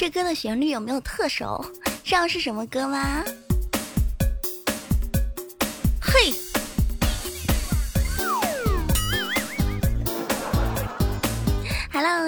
[0.00, 1.62] 这歌的旋律有没有特熟？
[2.02, 3.22] 知道是什么歌吗？
[6.00, 6.32] 嘿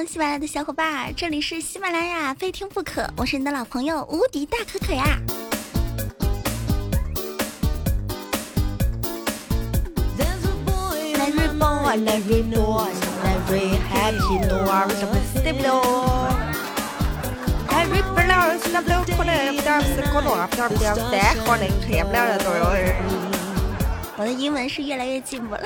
[0.07, 5.19] 喜马拉雅的小伙伴，这里是喜马拉雅非听不可，我是你的老朋友无敌大可可呀。
[24.17, 25.63] 我的英文是越来越进步了。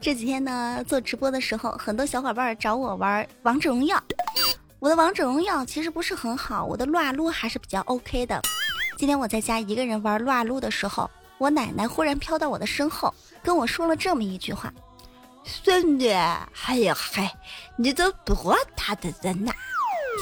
[0.00, 4.00] 这几天呢，做直播的时候，很多小伙伴找我玩王者荣耀。
[4.78, 8.40] 我的王者荣耀其实不是很好，我的撸啊撸还是比较 OK 的。
[8.96, 14.72] 今天我在家一个人玩撸啊撸的时候，我奶奶忽然飘到我的身后，跟我说了这么一句话
[15.42, 17.32] ：“孙女，哎呀嗨，
[17.76, 19.50] 你都多大的人呐？”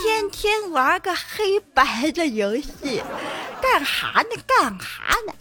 [0.03, 3.03] 天天玩个黑白的游戏，
[3.61, 4.43] 干哈呢？
[4.47, 5.33] 干哈呢？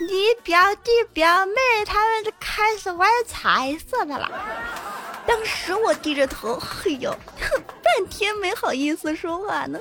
[0.00, 4.30] 你表弟表妹他们就开始玩彩色的了。
[5.26, 7.10] 当时我低着头，嘿呦，
[7.82, 9.78] 半天没好意思说话呢。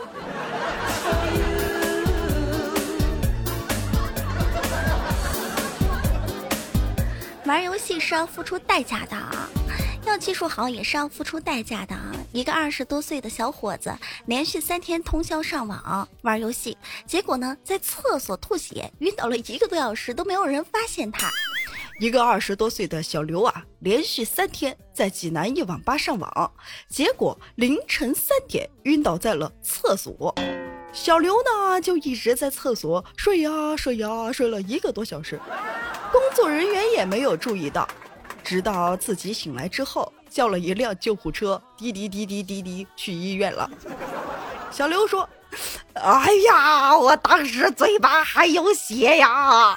[7.45, 9.47] 玩游戏是要付出代价的啊。
[10.07, 12.11] 要技术好也是要付出代价的啊！
[12.31, 13.93] 一个二十多岁的小伙子，
[14.25, 21.29] 连续三天通宵上网玩游戏，结果呢，在厕所吐血，晕倒了一个多小时都没有人发现他。
[21.99, 26.51] 一个二十多岁的小刘啊，连续三天在济南一网吧上网，
[26.87, 30.33] 结果凌晨三点晕倒在了厕所。
[30.93, 35.39] 小刘呢，就一直在厕所睡呀睡呀，睡了一个多小时，
[36.11, 37.87] 工作人员也没有注意到。
[38.47, 43.69] 直到自己醒来之后，叫了一辆救护车，滴滴滴滴滴滴去医院了。
[44.71, 45.27] 小刘说
[45.95, 49.75] ：“哎呀，我当时嘴巴还有血呀，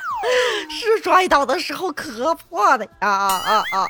[0.70, 3.88] 是摔倒的时候磕破的呀啊啊！”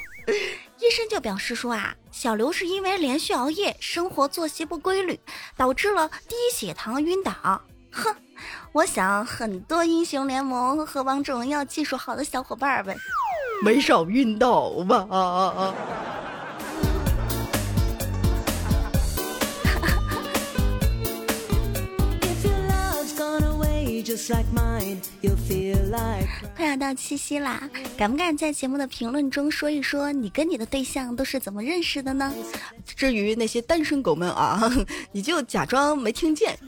[0.80, 5.20] 医生就表示说啊，小刘是因为连续熬夜、生活作息不规律，
[5.58, 7.32] 导致了低血糖晕倒。
[7.92, 8.16] 哼，
[8.72, 12.96] 我想很多英雄联盟和王者荣耀技术好的小伙伴们。
[13.64, 15.06] 没少晕倒吧？
[15.10, 15.74] 啊啊啊！
[26.56, 32.32] 快要到七夕啦，敢不敢在节目的评论中说一说你跟你的对象都是怎么认识的呢？
[32.84, 34.70] 至于那些单身狗们啊，
[35.12, 36.58] 你就假装没听见。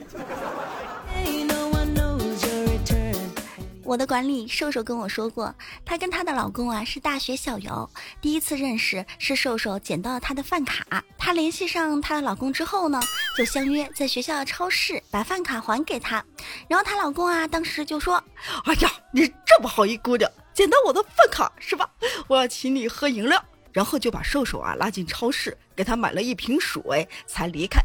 [3.85, 7.89] 我的管理瘦瘦跟我说过，她跟她的老公啊是大学校友，
[8.21, 12.99] 第一次认识是瘦瘦捡到了她的饭卡，她联系上她的老公之后呢，
[13.37, 16.23] 就相约在学校的超市把饭卡还给她，
[16.67, 18.23] 然后她老公啊当时就说
[18.65, 21.89] ：“哎呀，你这么好一姑娘，捡到我的饭卡是吧？
[22.27, 23.43] 我要请你喝饮料。”
[23.73, 27.81] 然后就把瘦瘦啊拉进超市，给他买了一瓶水才离开。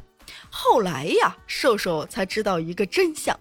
[0.51, 3.35] 后来呀，瘦瘦才知道一个真相。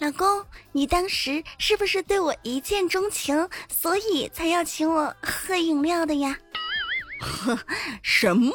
[0.00, 6.36] 老公，你当时是不是对我一见钟情，所以才要请我喝饮料的呀？
[8.00, 8.52] 什么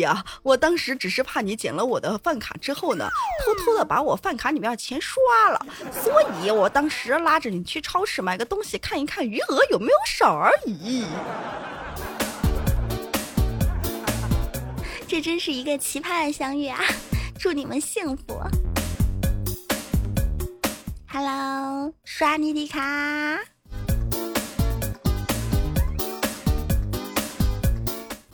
[0.00, 0.24] 呀？
[0.42, 3.08] 我当时只是怕你捡了我的饭卡之后呢，
[3.44, 11.04] 偷偷的把我饭卡里面的钱刷了，所以我当时拉着你去超市买个东西，看一看余额有没有少而已。
[15.06, 16.80] 这真是一个奇葩的相遇啊！
[17.38, 18.42] 祝你们幸福。
[21.18, 23.40] Hello，刷你的卡，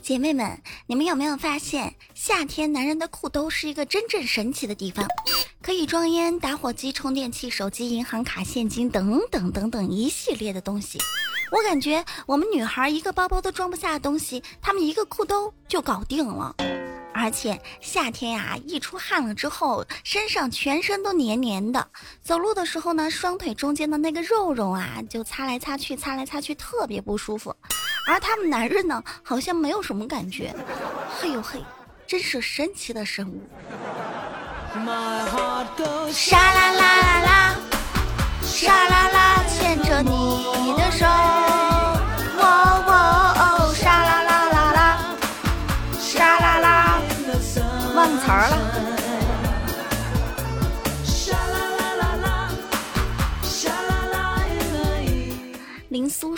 [0.01, 5.07] 姐妹们，你们有没有发现，夏天男人的裤兜是一个真正神奇的地方，
[5.61, 10.99] 可以装烟、打火机、充电器、手机、银行卡、现金等等等等一系列的东西。
[11.53, 16.53] 我感觉我们女孩一个包包都装不下的东西，她们一个裤兜就搞定了。
[17.13, 21.87] 而且夏天呀，一出汗了之后，身上全身都黏黏的，
[22.21, 27.55] 走路的时候呢，双腿中间的那个肉肉啊，就擦来擦去，擦来擦去，特别不舒服。
[28.07, 30.53] 而他们男人呢，好像没有什么感觉。
[31.17, 31.63] 嘿呦嘿，
[32.05, 33.41] 真是神奇的生物。
[36.11, 37.55] 沙啦啦啦啦，
[38.41, 39.11] 沙啦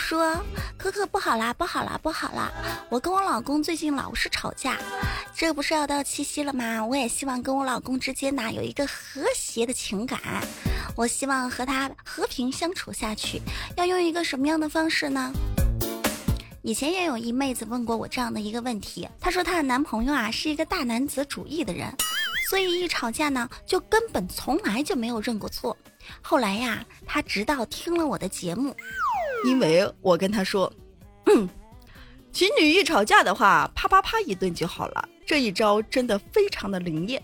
[0.06, 0.40] 说
[0.78, 2.52] ：“可可不好啦，不好啦，不好啦！
[2.88, 4.78] 我跟我老公最近老是吵架，
[5.34, 6.86] 这不是要到七夕了吗？
[6.86, 10.20] 我也希望跟我老公之间呢有一个和谐的情感，
[10.94, 13.42] 我希望和他和平相处下去，
[13.76, 15.32] 要用一个什么样的方式呢？
[16.62, 21.92] 以前也有一妹子问过我这样的一个问题，她说她的男朋友啊是一个大男子主义的人，
[22.48, 25.76] 所以一吵架呢就根本从来就没有认过错。
[26.22, 28.72] 后来呀，她直到听了我的节目。
[29.46, 30.70] 因为我跟他说，
[32.32, 35.08] 情侣一吵架的话，啪啪啪一顿就好了。
[35.24, 37.22] 这一招真的非常的灵验。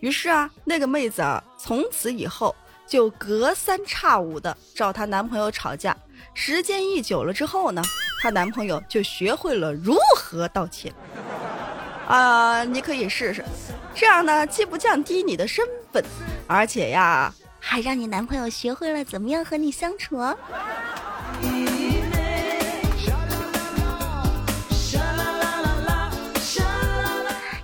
[0.00, 2.54] 于是啊，那个妹子啊，从此以后
[2.86, 5.96] 就隔三差五的找她男朋友吵架。
[6.32, 7.82] 时间一久了之后呢，
[8.22, 10.94] 她男朋友就学会了如何道歉。
[12.06, 13.44] 啊，你可以试试，
[13.92, 16.04] 这样呢，既不降低你的身份，
[16.46, 20.16] 而且呀，还让你男朋友学会了怎么样和你相处。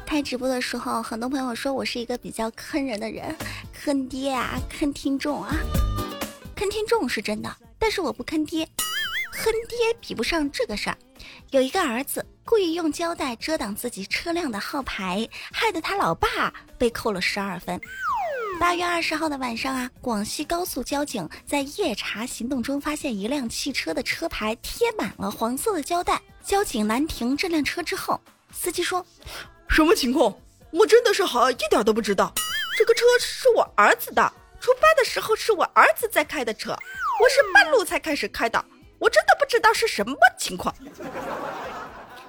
[0.05, 3.35] 开直播的时候，很多朋友说我是一个比较坑人的人，
[3.73, 5.57] 坑爹啊，坑听众啊，
[6.55, 8.69] 坑听众是真的，但是我不坑爹，
[9.33, 10.99] 坑爹比不上这个事儿。
[11.51, 17.81] 有一个儿子故意用胶带遮挡自己车辆的号牌，害得他老爸被扣了十二分。
[18.63, 28.21] 八月二十号的晚上啊，广西高速交警在夜查行动中发现一辆汽车的车牌贴满了黄色的胶带，交警拦停这辆车之后，
[28.53, 29.05] 司机说。
[29.67, 30.33] 什么情况？
[30.71, 32.33] 我真的是好一点都不知道。
[32.79, 38.65] 这个车是我儿子的，出发的时候是我儿子在开的车，我是半路才开始开的，
[39.01, 40.73] 我真的不知道是什么情况。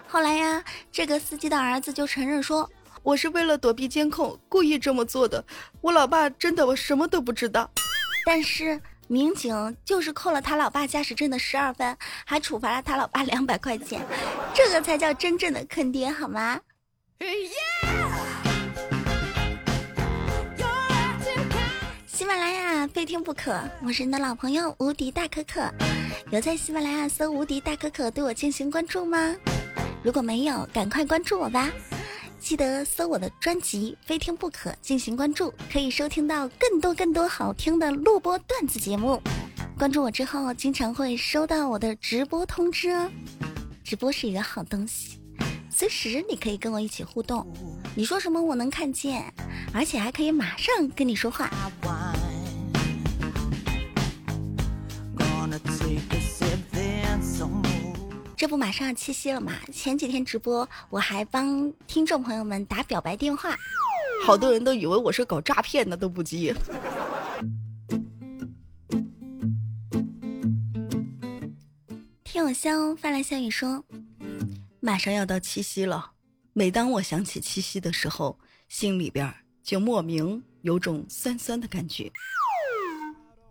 [0.08, 2.68] 后来呀，这个司机的儿子就承认说，
[3.04, 5.44] 我是为了躲避监控故意这么做的。
[5.82, 7.70] 我老爸真的我什么都不知道。
[8.26, 11.96] 但是民警就是扣了他老爸驾驶证的十二分，
[12.26, 14.02] 还处罚了他老爸两百块钱，
[14.54, 16.60] 这个才叫真正的坑爹，好吗？
[22.08, 25.70] 喜马拉雅非听不可，我是你的老朋友无敌大可可。
[26.32, 29.36] 有在喜马拉雅搜“无敌大可可”对我进行关注吗？
[30.02, 31.70] 如果没有，赶快关注我吧！
[32.44, 39.22] 记得搜我的专辑《非听不可》进行关注，可以收听到更多更多好听的录播段子节目。
[39.78, 43.10] 关注我之后，经常会收到我的直播通知哦。
[43.82, 45.22] 直播是一个好东西。
[45.70, 47.48] 随时你可以跟我一起互动，
[47.96, 49.34] 你说什么我能看见，
[49.74, 51.50] 而且还可以马上跟你说话。
[58.44, 59.54] 这不马上要七夕了嘛？
[59.72, 63.56] 前几天直播我还帮听众朋友们打表白电话，
[64.26, 66.54] 好多人都以为我是搞诈骗的，都不接。
[72.26, 73.82] 听友香发来消息说。
[74.82, 76.12] 马上要到七夕了，
[76.52, 78.38] 每当我想起七夕的时候，
[78.68, 82.12] 心里边就莫名有种酸酸的感觉。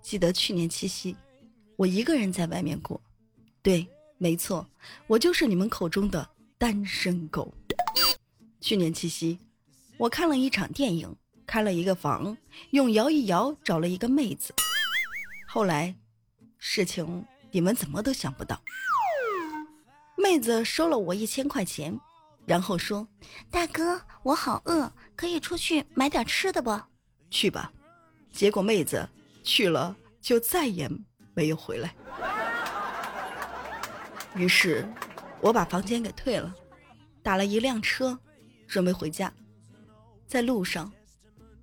[0.02, 1.16] 记得去年七夕，
[1.76, 3.00] 我一个人在外面过，
[3.62, 3.88] 对，
[4.22, 4.64] 没错，
[5.08, 7.52] 我就是你们口中的单身狗。
[8.60, 9.36] 去年七夕，
[9.98, 11.12] 我看了一场电影，
[11.44, 12.36] 开了一个房，
[12.70, 14.54] 用摇一摇找了一个妹子。
[15.48, 15.92] 后来，
[16.56, 18.62] 事情你们怎么都想不到。
[20.16, 21.98] 妹子收了我一千块钱，
[22.46, 23.08] 然后说
[23.50, 26.80] ：“大哥，我好饿，可以出去买点吃的不？
[27.28, 27.72] 去吧。”
[28.30, 29.08] 结果妹子
[29.42, 30.88] 去了，就再也
[31.34, 31.92] 没有回来。
[34.34, 34.86] 于是，
[35.40, 36.54] 我把房间给退了，
[37.22, 38.18] 打了一辆车，
[38.66, 39.32] 准备回家。
[40.26, 40.90] 在路上，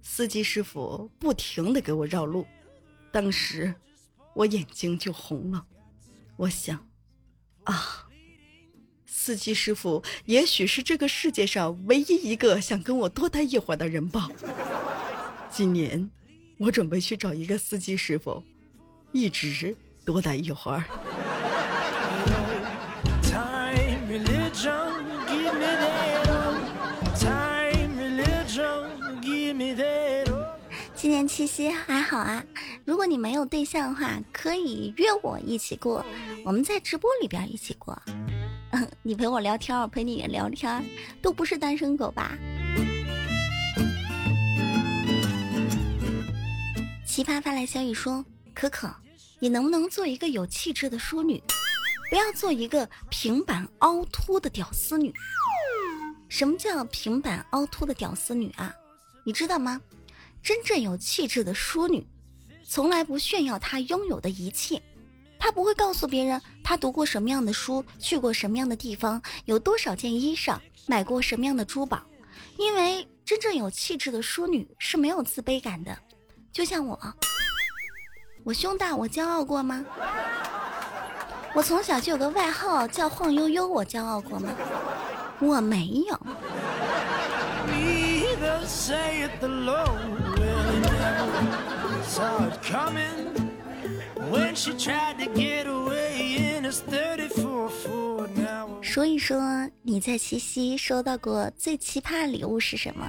[0.01, 2.45] 司机师傅不停的给我绕路，
[3.11, 3.73] 当时
[4.35, 5.65] 我眼睛就红了。
[6.35, 6.87] 我想，
[7.63, 8.05] 啊。
[9.05, 14.29] 司机师傅也许是这个世界上唯一一个想跟我多待一会儿的人吧。
[15.51, 16.09] 今年，
[16.57, 18.43] 我准备去找一个司机师傅，
[19.11, 20.83] 一直多待一会儿。
[31.01, 32.43] 今年七夕还好啊，
[32.83, 36.05] 如果你没有对象的话，可以约我一起过，
[36.43, 37.97] 我们在直播里边一起过。
[39.01, 40.85] 你陪我聊天，我陪你聊天，
[41.21, 42.37] 都不是单身狗吧？
[47.07, 48.93] 奇葩发来消息说：“可可，
[49.39, 51.41] 你能不能做一个有气质的淑女，
[52.09, 55.13] 不要做一个平板凹凸的屌丝女？
[56.27, 58.75] 什么叫平板凹凸的屌丝女啊？
[59.23, 59.79] 你知道吗？
[60.41, 62.05] 真正有气质的淑女，
[62.63, 64.81] 从来不炫耀她拥有的一切，
[65.37, 72.01] 她不会告诉别人她读过什么样的书，去过什么样的地方，有多少件衣裳，买过什么样的珠宝。
[72.57, 75.97] 因为真正有气质的淑女是没有自卑感的，
[76.51, 76.99] 就像我，
[78.43, 79.85] 我胸大，我骄傲过吗？
[81.53, 84.53] 我从小就有个外号叫晃悠悠，我骄傲过吗？
[85.39, 86.19] 我没有。
[98.81, 103.07] 说一说你在七夕收到过最奇葩的礼物是什么？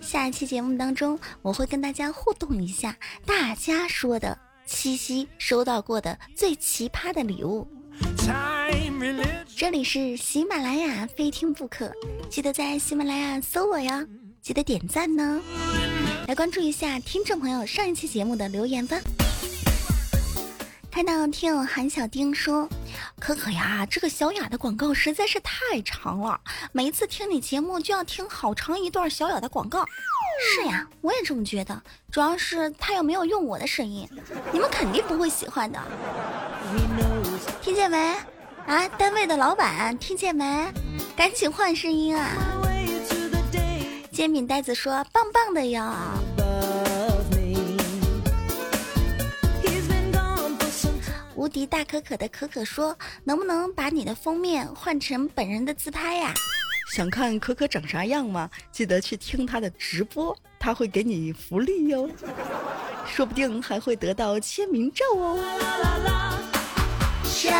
[0.00, 7.66] 下一期节目当中我会跟大家互动一下，大家说的七夕收到过的最奇葩的礼物。
[9.56, 11.90] 这里是喜马拉雅，非听不可，
[12.30, 14.06] 记得在喜马拉雅搜我呀，
[14.40, 15.40] 记得点赞呢，
[16.26, 18.98] 来关注一下听众朋友上一期节目的留言吧。
[20.90, 22.68] 看到听友韩小丁说
[23.20, 26.40] ：“可可呀，这个小雅的广告实在是太长了，
[26.72, 29.84] 每一次听你节目就要听好长一段小雅的广告。
[30.54, 31.80] ”是呀，我也这么觉得，
[32.10, 34.08] 主要是他又没有用我的声音，
[34.50, 35.78] 你们肯定不会喜欢的。
[37.62, 38.16] 听见没？
[38.66, 40.72] 啊，单位的老板，听见没？
[41.14, 42.32] 赶紧换声音啊！
[44.16, 45.84] 煎饼袋子说：“棒棒的哟。”
[51.36, 56.32] 无敌大可可的可可说：“能不能把你的封面换成本人的自拍呀？”
[56.94, 58.48] 想看可可长啥样吗？
[58.72, 62.08] 记得去听他的直播，他会给你福利哟，
[63.06, 65.36] 说不定还会得到签名照哦。
[65.36, 66.38] 啦啦，
[67.22, 67.50] 嘿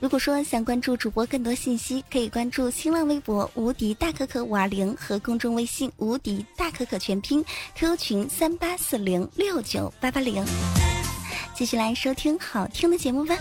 [0.00, 10.44] 如果说想关注主播更多信息，可以关注新浪微博“无敌大可可五二零”和公众微信“无敌大可可全拼 ”，QQ 群三八四零六九八八零。
[11.52, 13.34] 继续来收听好听的节目吧。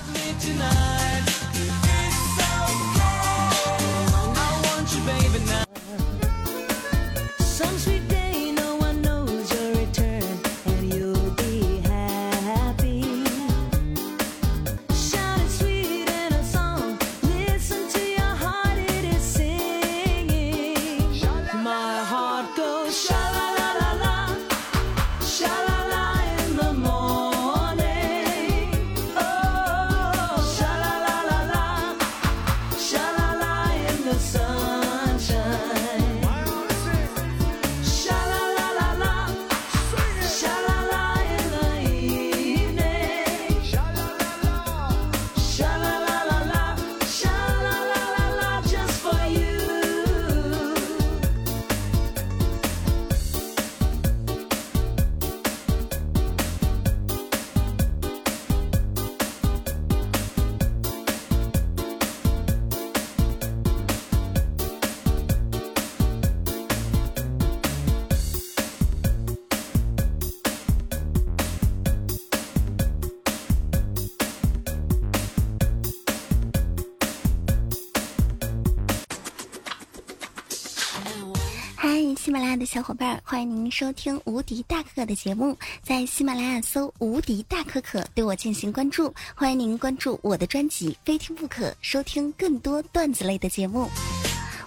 [82.27, 93.89] 喜马拉雅的小伙伴，欢迎您收听无敌大可可的节目，在喜马拉雅搜“无敌大可可”对我进行关注，欢迎您关注我的专辑《非听不可》，收听更多段子类的节目。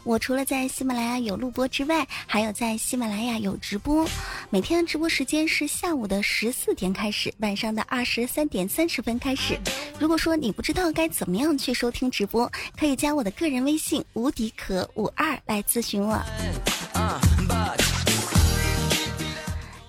[0.04, 4.08] 我除了在喜马拉雅有录播之外，还有在喜马拉雅有直播。
[4.48, 9.60] 每天的直播时间是下午的十四点开始，晚上的二十三点三十分开始。
[9.98, 16.18] 如果说你不知道该怎么样去收听直播，可以加我的个人微信“无敌可五二”来咨询我。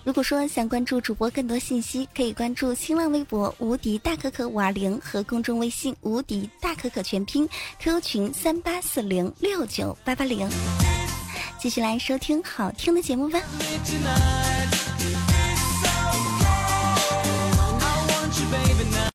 [0.03, 7.47] 如果说想关注主播更多信息，可以关注新浪微博“无敌大可可五二零”和公众微信“无敌大可可全拼
[7.79, 10.49] ”，QQ 群三八四零六九八八零。
[11.59, 13.39] 继续来收听好听的节目吧。